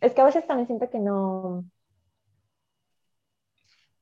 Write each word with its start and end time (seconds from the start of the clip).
es 0.00 0.12
que 0.12 0.20
a 0.20 0.24
veces 0.24 0.46
también 0.46 0.66
siento 0.66 0.90
que 0.90 0.98
no, 0.98 1.64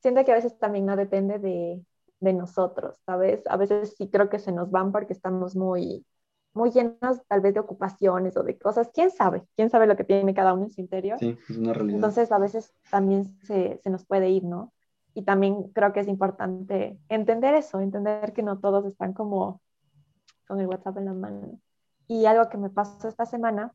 siento 0.01 0.23
que 0.25 0.31
a 0.31 0.35
veces 0.35 0.57
también 0.59 0.85
no 0.85 0.95
depende 0.95 1.39
de, 1.39 1.81
de 2.19 2.33
nosotros, 2.33 2.97
¿sabes? 3.05 3.41
A 3.47 3.57
veces 3.57 3.95
sí 3.97 4.09
creo 4.09 4.29
que 4.29 4.39
se 4.39 4.51
nos 4.51 4.69
van 4.69 4.91
porque 4.91 5.13
estamos 5.13 5.55
muy, 5.55 6.05
muy 6.53 6.71
llenos 6.71 7.21
tal 7.27 7.41
vez 7.41 7.53
de 7.53 7.59
ocupaciones 7.59 8.37
o 8.37 8.43
de 8.43 8.57
cosas, 8.57 8.89
quién 8.93 9.11
sabe, 9.11 9.43
quién 9.55 9.69
sabe 9.69 9.87
lo 9.87 9.95
que 9.95 10.03
tiene 10.03 10.33
cada 10.33 10.53
uno 10.53 10.63
en 10.63 10.71
su 10.71 10.81
interior. 10.81 11.17
Sí, 11.19 11.37
es 11.49 11.57
una 11.57 11.73
realidad. 11.73 11.95
Entonces 11.95 12.31
a 12.31 12.37
veces 12.37 12.73
también 12.91 13.25
se, 13.43 13.79
se, 13.81 13.89
nos 13.89 14.05
puede 14.05 14.29
ir, 14.29 14.43
¿no? 14.43 14.73
Y 15.13 15.23
también 15.23 15.63
creo 15.73 15.93
que 15.93 15.99
es 15.99 16.07
importante 16.07 16.99
entender 17.09 17.55
eso, 17.55 17.79
entender 17.79 18.33
que 18.33 18.43
no 18.43 18.59
todos 18.59 18.85
están 18.85 19.13
como 19.13 19.61
con 20.47 20.59
el 20.59 20.67
WhatsApp 20.67 20.97
en 20.97 21.05
la 21.05 21.13
mano. 21.13 21.59
Y 22.07 22.25
algo 22.25 22.49
que 22.49 22.57
me 22.57 22.69
pasó 22.69 23.07
esta 23.07 23.25
semana, 23.25 23.73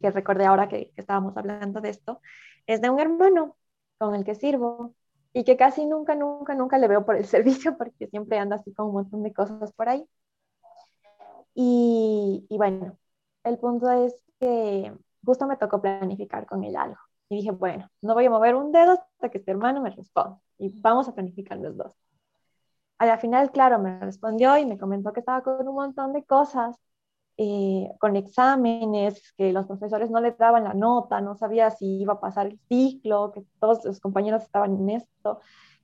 que 0.00 0.10
recordé 0.10 0.46
ahora 0.46 0.68
que, 0.68 0.90
que 0.90 1.00
estábamos 1.00 1.36
hablando 1.36 1.80
de 1.80 1.90
esto, 1.90 2.20
es 2.66 2.80
de 2.80 2.90
un 2.90 3.00
hermano 3.00 3.56
con 3.98 4.14
el 4.14 4.24
que 4.24 4.34
sirvo 4.34 4.94
y 5.32 5.44
que 5.44 5.56
casi 5.56 5.86
nunca, 5.86 6.14
nunca, 6.14 6.54
nunca 6.54 6.78
le 6.78 6.88
veo 6.88 7.04
por 7.04 7.16
el 7.16 7.24
servicio 7.26 7.76
porque 7.76 8.06
siempre 8.08 8.38
anda 8.38 8.56
así 8.56 8.72
con 8.74 8.88
un 8.88 8.94
montón 8.94 9.22
de 9.22 9.32
cosas 9.32 9.72
por 9.72 9.88
ahí. 9.88 10.06
Y, 11.54 12.46
y, 12.48 12.56
bueno, 12.56 12.96
el 13.44 13.58
punto 13.58 13.90
es 13.90 14.14
que 14.40 14.92
justo 15.24 15.46
me 15.46 15.56
tocó 15.56 15.80
planificar 15.80 16.46
con 16.46 16.64
él 16.64 16.76
algo. 16.76 16.98
Y 17.28 17.36
dije, 17.36 17.50
bueno, 17.50 17.88
no 18.02 18.14
voy 18.14 18.26
a 18.26 18.30
mover 18.30 18.54
un 18.54 18.72
dedo 18.72 18.92
hasta 18.92 19.30
que 19.30 19.38
este 19.38 19.50
hermano 19.50 19.82
me 19.82 19.90
responda. 19.90 20.40
Y 20.58 20.80
vamos 20.80 21.08
a 21.08 21.14
planificar 21.14 21.58
los 21.58 21.76
dos. 21.76 21.96
Al 22.98 23.18
final, 23.18 23.50
claro, 23.50 23.78
me 23.78 23.98
respondió 24.00 24.56
y 24.58 24.66
me 24.66 24.78
comentó 24.78 25.12
que 25.12 25.20
estaba 25.20 25.42
con 25.42 25.66
un 25.66 25.74
montón 25.74 26.12
de 26.12 26.24
cosas, 26.24 26.76
eh, 27.36 27.88
con 28.00 28.16
exámenes, 28.16 29.32
que 29.36 29.52
los 29.52 29.66
profesores 29.66 30.10
no 30.10 30.20
le 30.20 30.32
daban 30.32 30.64
la 30.64 30.74
nota, 30.74 31.20
no 31.20 31.34
sabía 31.36 31.70
si 31.70 32.00
iba 32.02 32.14
a 32.14 32.20
pasar 32.20 32.46
el 32.46 32.60
ciclo, 32.68 33.32
que 33.32 33.42
todos 33.60 33.84
los 33.84 34.00
compañeros 34.00 34.42
estaban 34.42 34.76
en 34.76 34.90
esto. 34.90 35.40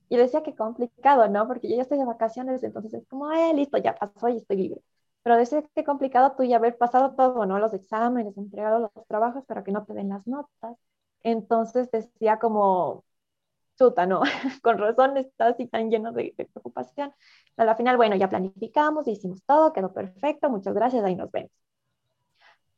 Y 0.09 0.17
decía 0.17 0.43
que 0.43 0.55
complicado, 0.55 1.27
¿no? 1.29 1.47
Porque 1.47 1.69
yo 1.69 1.75
ya 1.75 1.83
estoy 1.83 1.97
de 1.99 2.05
vacaciones, 2.05 2.63
entonces 2.63 2.93
es 2.93 3.07
como, 3.07 3.31
eh, 3.31 3.53
listo, 3.53 3.77
ya 3.77 3.95
pasó 3.95 4.29
y 4.29 4.37
estoy 4.37 4.57
libre. 4.57 4.81
Pero 5.23 5.37
decía 5.37 5.63
que 5.75 5.83
complicado 5.83 6.33
tú 6.35 6.43
ya 6.43 6.57
haber 6.57 6.77
pasado 6.77 7.13
todo, 7.15 7.45
¿no? 7.45 7.59
Los 7.59 7.73
exámenes, 7.73 8.37
entregado 8.37 8.79
los 8.95 9.07
trabajos, 9.07 9.43
pero 9.47 9.63
que 9.63 9.71
no 9.71 9.85
te 9.85 9.93
den 9.93 10.09
las 10.09 10.25
notas. 10.27 10.77
Entonces 11.23 11.91
decía 11.91 12.39
como, 12.39 13.03
chuta, 13.79 14.05
¿no? 14.05 14.21
Con 14.63 14.77
razón 14.77 15.17
está 15.17 15.47
así 15.47 15.67
tan 15.67 15.89
lleno 15.89 16.11
de, 16.11 16.33
de 16.37 16.45
preocupación. 16.45 17.13
A 17.57 17.65
la 17.65 17.75
final, 17.75 17.97
bueno, 17.97 18.15
ya 18.15 18.29
planificamos, 18.29 19.07
hicimos 19.07 19.43
todo, 19.45 19.73
quedó 19.73 19.93
perfecto, 19.93 20.49
muchas 20.49 20.73
gracias, 20.75 21.03
ahí 21.03 21.15
nos 21.15 21.31
vemos. 21.31 21.51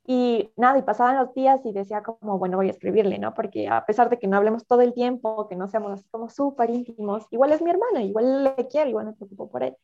Y 0.06 0.52
nada, 0.58 0.80
y 0.80 0.82
pasaban 0.82 1.18
los 1.18 1.34
días 1.34 1.62
y 1.66 1.74
decía 1.74 2.02
como, 2.04 2.40
bueno, 2.40 2.58
voy 2.58 2.68
a 2.68 2.72
escribirle, 2.72 3.20
¿no? 3.20 3.34
Porque 3.34 3.68
a 3.68 3.86
pesar 3.86 4.10
de 4.10 4.18
que 4.20 4.28
no 4.28 4.36
hablemos 4.38 4.66
todo 4.68 4.82
el 4.82 4.94
tiempo, 4.94 5.48
que 5.48 5.56
no 5.56 5.68
seamos 5.68 5.92
así 5.94 6.10
como 6.10 6.30
súper 6.30 6.70
íntimos, 6.72 7.28
igual 7.32 7.52
es 7.52 7.62
mi 7.62 7.70
hermano, 7.70 8.00
igual 8.00 8.44
le 8.44 8.68
quiero, 8.68 8.90
igual 8.90 9.06
me 9.08 9.14
preocupo 9.14 9.50
por 9.50 9.64
él. 9.64 9.78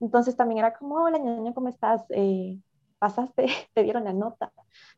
Entonces 0.00 0.36
también 0.36 0.58
era 0.58 0.74
como, 0.74 0.96
hola, 0.96 1.18
ñaña, 1.18 1.52
¿cómo 1.54 1.68
estás? 1.68 2.02
Eh, 2.10 2.58
¿Pasaste? 2.98 3.46
¿Te 3.74 3.82
dieron 3.82 4.04
la 4.04 4.12
nota? 4.14 4.52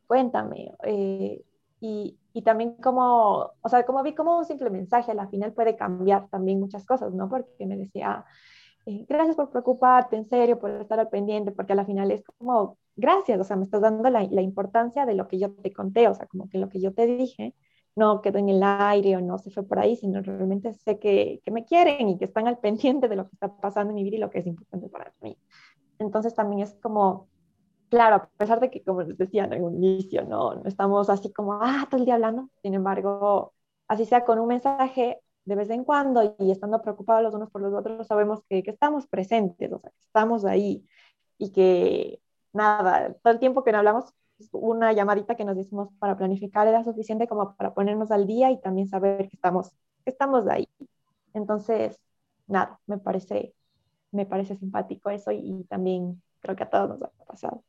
Cuéntame. 0.06 0.72
Eh, 0.84 1.42
y, 1.82 2.16
y, 2.32 2.42
también 2.42 2.74
como, 2.76 3.50
o 3.60 3.68
sea, 3.68 3.84
como 3.84 4.04
vi 4.04 4.14
como 4.14 4.38
un 4.38 4.44
simple 4.44 4.70
mensaje, 4.70 5.10
a 5.10 5.14
la 5.14 5.26
final 5.26 5.52
puede 5.52 5.76
cambiar 5.76 6.28
también 6.28 6.60
muchas 6.60 6.86
cosas, 6.86 7.12
¿no? 7.12 7.28
Porque 7.28 7.66
me 7.66 7.76
decía, 7.76 8.24
eh, 8.86 9.04
gracias 9.08 9.34
por 9.34 9.50
preocuparte, 9.50 10.16
en 10.16 10.28
serio, 10.28 10.60
por 10.60 10.70
estar 10.70 11.00
al 11.00 11.08
pendiente, 11.08 11.50
porque 11.50 11.72
a 11.72 11.76
la 11.76 11.84
final 11.84 12.12
es 12.12 12.22
como, 12.38 12.78
gracias, 12.94 13.40
o 13.40 13.44
sea, 13.44 13.56
me 13.56 13.64
estás 13.64 13.80
dando 13.80 14.08
la, 14.10 14.22
la 14.30 14.42
importancia 14.42 15.04
de 15.06 15.14
lo 15.14 15.26
que 15.26 15.40
yo 15.40 15.52
te 15.54 15.72
conté, 15.72 16.06
o 16.06 16.14
sea, 16.14 16.26
como 16.26 16.48
que 16.48 16.58
lo 16.58 16.68
que 16.68 16.80
yo 16.80 16.94
te 16.94 17.06
dije 17.06 17.54
no 17.96 18.22
quedó 18.22 18.38
en 18.38 18.48
el 18.48 18.62
aire 18.62 19.16
o 19.16 19.20
no 19.20 19.38
se 19.38 19.50
fue 19.50 19.64
por 19.64 19.80
ahí, 19.80 19.96
sino 19.96 20.22
realmente 20.22 20.72
sé 20.74 21.00
que, 21.00 21.40
que, 21.44 21.50
me 21.50 21.64
quieren 21.64 22.08
y 22.08 22.18
que 22.18 22.26
están 22.26 22.46
al 22.46 22.58
pendiente 22.60 23.08
de 23.08 23.16
lo 23.16 23.24
que 23.28 23.34
está 23.34 23.54
pasando 23.56 23.90
en 23.90 23.96
mi 23.96 24.04
vida 24.04 24.16
y 24.16 24.20
lo 24.20 24.30
que 24.30 24.38
es 24.38 24.46
importante 24.46 24.88
para 24.88 25.12
mí. 25.20 25.36
Entonces 25.98 26.34
también 26.34 26.62
es 26.62 26.74
como, 26.80 27.28
claro, 27.92 28.16
a 28.16 28.26
pesar 28.38 28.58
de 28.60 28.70
que, 28.70 28.82
como 28.82 29.02
les 29.02 29.18
decía 29.18 29.44
en 29.44 29.62
un 29.62 29.76
inicio, 29.76 30.24
no, 30.24 30.54
no 30.54 30.64
estamos 30.68 31.10
así 31.10 31.30
como, 31.32 31.54
ah, 31.62 31.86
todo 31.90 32.00
el 32.00 32.06
día 32.06 32.14
hablando, 32.14 32.48
sin 32.62 32.72
embargo, 32.74 33.52
así 33.88 34.06
sea 34.06 34.24
con 34.24 34.38
un 34.38 34.48
mensaje 34.48 35.20
de 35.44 35.56
vez 35.56 35.68
en 35.70 35.84
cuando 35.84 36.34
y 36.38 36.50
estando 36.50 36.80
preocupados 36.82 37.22
los 37.22 37.34
unos 37.34 37.50
por 37.50 37.60
los 37.62 37.74
otros, 37.74 38.06
sabemos 38.06 38.40
que, 38.48 38.62
que 38.62 38.70
estamos 38.70 39.06
presentes, 39.08 39.72
o 39.72 39.78
sea, 39.78 39.90
que 39.90 39.96
estamos 40.06 40.44
ahí 40.46 40.86
y 41.38 41.52
que 41.52 42.20
nada, 42.52 43.14
todo 43.22 43.32
el 43.34 43.40
tiempo 43.40 43.62
que 43.64 43.72
no 43.72 43.78
hablamos 43.78 44.14
una 44.52 44.92
llamadita 44.92 45.36
que 45.36 45.44
nos 45.44 45.58
hicimos 45.58 45.88
para 45.98 46.16
planificar 46.16 46.66
era 46.66 46.82
suficiente 46.84 47.28
como 47.28 47.54
para 47.56 47.74
ponernos 47.74 48.10
al 48.10 48.26
día 48.26 48.50
y 48.50 48.60
también 48.60 48.88
saber 48.88 49.28
que 49.28 49.36
estamos, 49.36 49.70
que 50.04 50.10
estamos 50.10 50.46
ahí. 50.48 50.68
Entonces, 51.34 52.00
nada, 52.46 52.80
me 52.86 52.98
parece, 52.98 53.54
me 54.12 54.26
parece 54.26 54.56
simpático 54.56 55.10
eso 55.10 55.32
y, 55.32 55.38
y 55.60 55.64
también 55.64 56.22
creo 56.40 56.56
que 56.56 56.64
a 56.64 56.70
todos 56.70 56.88
nos 56.90 57.02
ha 57.02 57.10
pasado. 57.26 57.62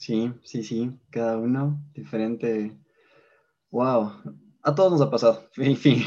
Sí, 0.00 0.32
sí, 0.44 0.64
sí, 0.64 0.98
cada 1.10 1.36
uno 1.36 1.78
diferente. 1.92 2.74
Wow, 3.70 4.10
a 4.62 4.74
todos 4.74 4.92
nos 4.92 5.02
ha 5.02 5.10
pasado, 5.10 5.42
en 5.58 5.76
fin. 5.76 6.02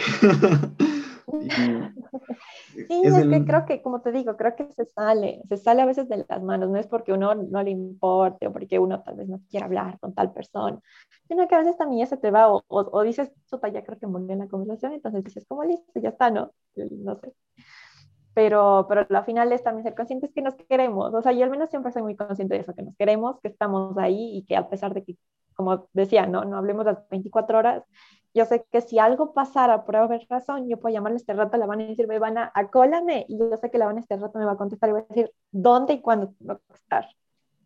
Sí, 1.28 1.48
es, 3.04 3.16
el... 3.16 3.30
que 3.30 3.46
creo 3.46 3.66
que, 3.68 3.84
como 3.84 4.02
te 4.02 4.12
digo, 4.12 4.36
creo 4.36 4.56
que 4.56 4.68
se 4.74 4.86
sale, 4.86 5.44
se 5.48 5.58
sale 5.58 5.84
a 5.84 5.86
veces 5.86 6.10
de 6.10 6.26
las 6.28 6.42
manos, 6.42 6.72
no 6.72 6.80
es 6.80 6.88
porque 6.88 7.14
uno 7.14 7.36
no 7.36 7.62
le 7.62 7.70
importe 7.70 8.48
o 8.48 8.52
porque 8.52 8.80
uno 8.80 9.04
tal 9.04 9.16
vez 9.16 9.30
no 9.30 9.42
quiera 9.48 9.68
hablar 9.68 10.00
con 10.00 10.16
tal 10.16 10.34
persona, 10.34 10.80
sino 11.28 11.48
que 11.48 11.54
a 11.54 11.60
veces 11.60 11.78
también 11.78 12.00
ya 12.00 12.08
se 12.08 12.18
te 12.18 12.32
va 12.32 12.52
o, 12.52 12.64
o, 12.68 12.90
o 12.92 13.04
dices, 13.04 13.32
chuta, 13.46 13.68
ya 13.68 13.84
creo 13.84 14.00
que 14.00 14.08
murió 14.08 14.34
en 14.34 14.40
la 14.40 14.48
conversación, 14.48 14.94
entonces 14.94 15.24
dices, 15.24 15.46
como 15.48 15.66
listo, 15.66 16.00
ya 16.02 16.10
está, 16.10 16.32
¿no? 16.32 16.52
No 16.76 17.16
sé. 17.20 17.32
Pero, 18.34 18.88
pero 18.90 19.06
al 19.10 19.26
final 19.26 19.52
es 19.52 19.64
también 19.64 19.84
ser 19.84 19.96
conscientes 19.96 20.32
que 20.34 20.42
nos 20.42 20.56
queremos, 20.56 21.14
o 21.14 21.22
sea, 21.22 21.34
yo 21.34 21.44
al 21.44 21.52
menos 21.52 21.70
siempre 21.70 21.92
soy 21.92 22.02
muy 22.02 22.16
consciente 22.16 22.56
de 22.56 22.62
eso, 22.62 22.74
que 22.74 22.82
nos 22.82 22.96
queremos, 22.96 23.40
que 23.42 23.48
estamos 23.48 23.96
ahí 23.98 24.38
y 24.38 24.46
que 24.46 24.56
a 24.56 24.68
pesar 24.70 24.94
de 24.94 25.04
que, 25.04 25.18
como 25.56 25.88
decía, 25.94 26.26
no, 26.26 26.44
no 26.44 26.58
hablemos 26.58 26.86
las 26.86 27.08
24 27.10 27.60
horas, 27.60 27.84
yo 28.34 28.46
sé 28.46 28.66
que 28.72 28.82
si 28.82 28.98
algo 28.98 29.34
pasara 29.34 29.86
por 29.86 29.96
haber 29.96 30.26
razón, 30.30 30.68
yo 30.68 30.80
puedo 30.80 30.94
llamarle 30.94 31.18
este 31.18 31.34
rato, 31.34 31.58
la 31.58 31.68
van 31.68 31.82
a 31.82 31.86
decir, 31.86 32.08
me 32.08 32.18
van 32.18 32.40
a 32.40 32.52
acólame, 32.56 33.26
y 33.30 33.38
yo 33.38 33.56
sé 33.58 33.70
que 33.70 33.78
la 33.78 33.86
van 33.86 33.98
a 33.98 34.00
este 34.00 34.18
rato 34.18 34.40
me 34.40 34.46
va 34.46 34.54
a 34.54 34.58
contestar 34.58 34.90
y 34.90 34.94
va 34.94 35.00
a 35.00 35.06
decir 35.08 35.32
dónde 35.52 35.94
y 35.94 36.02
cuándo 36.02 36.34
va 36.48 36.56
a 36.56 36.58
contestar. 36.58 37.08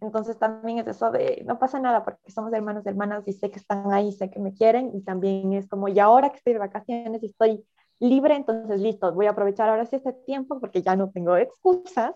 Entonces 0.02 0.38
también 0.38 0.80
es 0.80 0.88
eso 0.88 1.10
de, 1.12 1.44
no 1.48 1.58
pasa 1.58 1.80
nada 1.80 2.04
porque 2.04 2.30
somos 2.32 2.54
hermanos 2.54 2.86
y 2.86 2.90
hermanas 2.90 3.24
y 3.28 3.34
sé 3.34 3.50
que 3.50 3.58
están 3.58 3.92
ahí, 3.92 4.12
sé 4.12 4.30
que 4.30 4.40
me 4.40 4.54
quieren 4.54 4.92
y 4.94 5.02
también 5.02 5.54
es 5.54 5.68
como, 5.68 5.88
y 5.88 6.00
ahora 6.00 6.30
que 6.30 6.38
estoy 6.38 6.54
de 6.54 6.60
vacaciones 6.60 7.24
y 7.24 7.28
estoy 7.28 7.66
libre, 8.00 8.36
entonces 8.36 8.80
listo, 8.80 9.14
voy 9.14 9.26
a 9.28 9.32
aprovechar 9.32 9.70
ahora 9.70 9.86
sí 9.86 9.96
este 9.96 10.14
tiempo 10.14 10.60
porque 10.60 10.82
ya 10.82 10.96
no 10.96 11.10
tengo 11.10 11.36
excusas, 11.38 12.14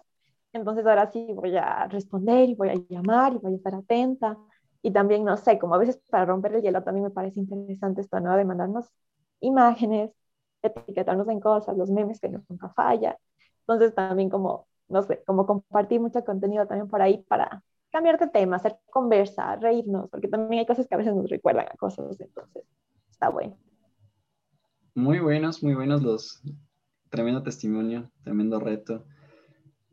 entonces 0.53 0.85
ahora 0.85 1.09
sí 1.11 1.27
voy 1.33 1.55
a 1.57 1.87
responder 1.87 2.49
y 2.49 2.55
voy 2.55 2.69
a 2.69 2.75
llamar 2.89 3.33
y 3.33 3.37
voy 3.37 3.53
a 3.53 3.55
estar 3.55 3.75
atenta 3.75 4.37
y 4.81 4.91
también, 4.91 5.23
no 5.23 5.37
sé, 5.37 5.59
como 5.59 5.75
a 5.75 5.77
veces 5.77 5.97
para 6.09 6.25
romper 6.25 6.55
el 6.55 6.61
hielo 6.61 6.83
también 6.83 7.05
me 7.05 7.11
parece 7.11 7.39
interesante 7.39 8.01
esto, 8.01 8.19
¿no? 8.19 8.35
De 8.35 8.45
mandarnos 8.45 8.91
imágenes, 9.39 10.11
etiquetarnos 10.61 11.27
en 11.29 11.39
cosas, 11.39 11.77
los 11.77 11.89
memes 11.91 12.19
que 12.19 12.29
nunca 12.29 12.69
falla. 12.69 13.17
Entonces 13.61 13.93
también 13.95 14.29
como, 14.29 14.67
no 14.87 15.01
sé, 15.03 15.23
como 15.25 15.45
compartir 15.45 15.99
mucho 15.99 16.23
contenido 16.25 16.65
también 16.67 16.87
por 16.89 17.01
ahí 17.01 17.23
para 17.27 17.63
cambiar 17.91 18.17
de 18.19 18.27
tema, 18.27 18.55
hacer 18.57 18.79
conversa, 18.89 19.55
reírnos, 19.57 20.09
porque 20.09 20.27
también 20.27 20.59
hay 20.59 20.65
cosas 20.65 20.87
que 20.87 20.95
a 20.95 20.97
veces 20.97 21.13
nos 21.15 21.29
recuerdan 21.29 21.67
a 21.67 21.77
cosas, 21.77 22.19
entonces 22.19 22.63
está 23.09 23.29
bueno. 23.29 23.57
Muy 24.93 25.19
buenos, 25.19 25.63
muy 25.63 25.73
buenos 25.73 26.03
los, 26.03 26.41
tremendo 27.09 27.43
testimonio, 27.43 28.11
tremendo 28.23 28.59
reto 28.59 29.05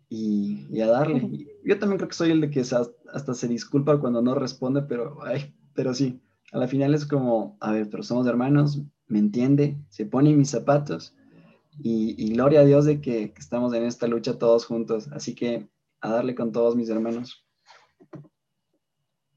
y, 0.08 0.66
y, 0.70 0.80
a 0.80 0.88
darle. 0.88 1.46
Yo 1.64 1.78
también 1.78 1.98
creo 1.98 2.08
que 2.08 2.14
soy 2.14 2.30
el 2.30 2.40
de 2.40 2.50
que 2.50 2.60
hasta 2.60 3.34
se 3.34 3.48
disculpa 3.48 4.00
cuando 4.00 4.22
no 4.22 4.34
responde, 4.34 4.82
pero, 4.82 5.18
ay, 5.24 5.54
pero 5.74 5.94
sí, 5.94 6.20
a 6.52 6.58
la 6.58 6.68
final 6.68 6.94
es 6.94 7.06
como, 7.06 7.56
a 7.60 7.72
ver, 7.72 7.88
pero 7.90 8.02
somos 8.02 8.26
hermanos, 8.26 8.82
me 9.06 9.18
entiende, 9.18 9.76
se 9.88 10.06
pone 10.06 10.30
en 10.30 10.38
mis 10.38 10.50
zapatos 10.50 11.14
y, 11.78 12.14
y 12.18 12.32
gloria 12.32 12.60
a 12.60 12.64
Dios 12.64 12.84
de 12.84 13.00
que, 13.00 13.32
que, 13.32 13.40
estamos 13.40 13.72
en 13.74 13.84
esta 13.84 14.06
lucha 14.06 14.38
todos 14.38 14.66
juntos. 14.66 15.08
Así 15.12 15.34
que 15.34 15.68
a 16.00 16.10
darle 16.10 16.34
con 16.34 16.52
todos 16.52 16.76
mis 16.76 16.88
hermanos. 16.88 17.47